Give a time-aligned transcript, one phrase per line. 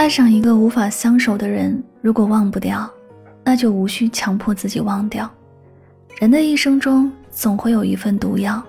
[0.00, 2.90] 爱上一个无法相守的人，如果忘不掉，
[3.44, 5.30] 那就无需强迫自己忘掉。
[6.18, 8.62] 人的一生中，总会有一份毒药，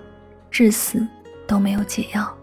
[0.50, 1.08] 至死
[1.48, 2.38] 都没有解药。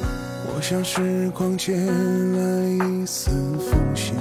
[0.00, 4.12] 我想时光借来一丝缝隙，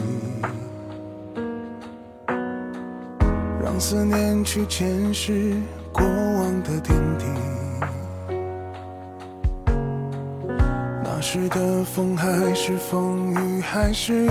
[3.63, 5.55] 让思念去捡拾
[5.91, 7.25] 过往的点滴。
[11.27, 14.29] 时的风还是风雨还是雨，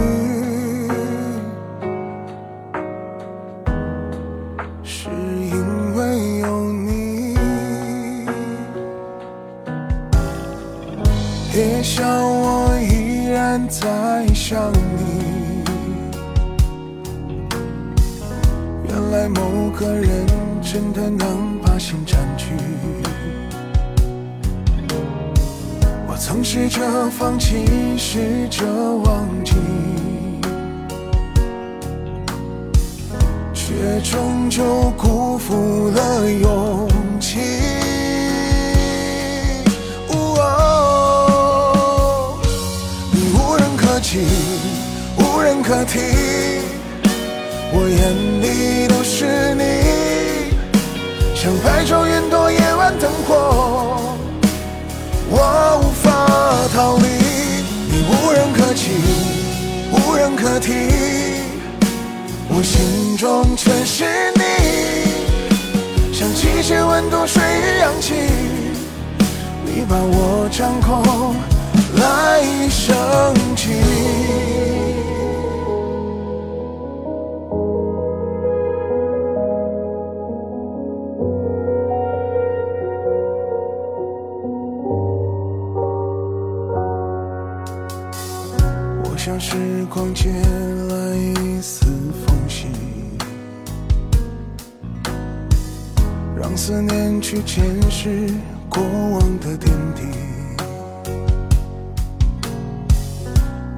[4.85, 7.37] 是因为有你。
[11.53, 15.65] 别笑我依然在想你，
[18.89, 20.25] 原来某个人
[20.63, 22.55] 真的能把心占据。
[26.15, 27.67] 我曾试着放弃，
[27.99, 28.65] 试着
[29.03, 29.53] 忘记，
[33.53, 37.41] 却终究辜负了勇气。
[43.11, 44.25] 你无人可及，
[45.19, 45.99] 无人可替，
[47.73, 49.65] 我眼里都是你，
[51.35, 52.07] 像白昼
[62.49, 64.43] 我心中全是你，
[66.13, 68.15] 像季节温度，水与氧气，
[69.67, 71.37] 你把我掌控，
[71.97, 74.74] 来生气。
[89.25, 89.57] 像时
[89.89, 91.87] 光借来一丝
[92.27, 92.67] 缝隙，
[96.37, 98.29] 让思念去捡拾
[98.69, 100.03] 过往的点滴。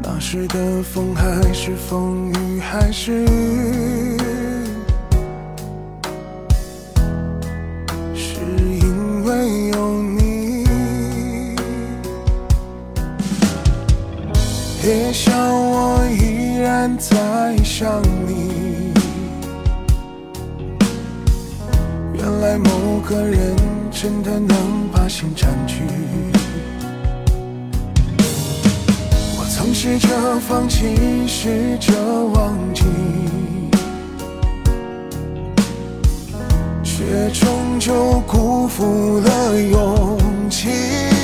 [0.02, 4.35] 那时的风还是风雨还是雨。
[14.86, 18.92] 别笑，我依然在想你。
[22.14, 23.56] 原来某个人
[23.90, 24.56] 真的能
[24.92, 25.82] 把心占据。
[29.36, 30.08] 我曾试着
[30.48, 31.92] 放弃，试着
[32.32, 32.84] 忘记，
[36.84, 40.16] 却终究辜负了勇
[40.48, 41.15] 气。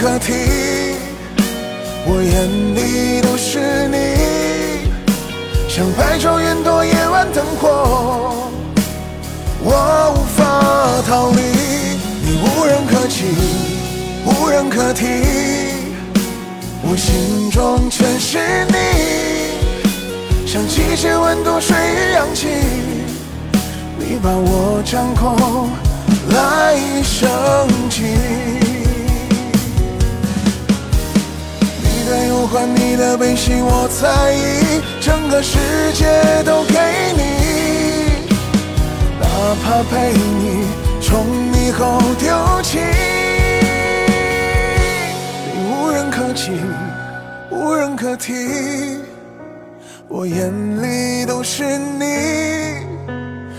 [0.00, 0.32] 可提，
[2.06, 4.88] 我眼里都是你，
[5.68, 8.50] 像白昼云朵，夜晚灯火，
[9.62, 11.42] 我无法逃离。
[12.24, 13.24] 你无人可及，
[14.24, 15.04] 无人可提，
[16.82, 18.38] 我心中全是
[18.70, 18.74] 你，
[20.46, 22.48] 像季节温度，水与氧气，
[23.98, 25.68] 你把我掌控。
[26.30, 27.28] 来生
[27.90, 28.14] 气，
[32.50, 35.58] 你的忧患，你的悲喜，我在意，整个世
[35.94, 36.74] 界都给
[37.16, 37.22] 你，
[39.20, 39.24] 哪
[39.62, 40.66] 怕陪你
[41.00, 42.80] 从你后丢弃。
[45.54, 46.50] 你无人可及，
[47.50, 48.98] 无人可替，
[50.08, 52.84] 我眼里都是你。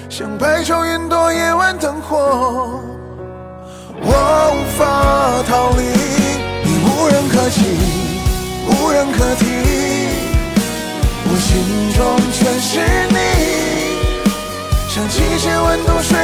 [0.09, 2.81] 像白昼云朵，夜晚灯火，
[4.03, 5.81] 我无法逃离。
[6.63, 7.62] 你无人可及，
[11.51, 12.79] 心中全是
[13.09, 13.17] 你。
[14.87, 16.17] 像季节温度水